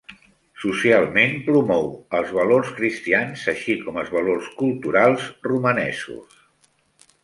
[0.61, 1.85] Socialment, promou
[2.21, 6.45] els valors cristians així com els valors culturals romanesos.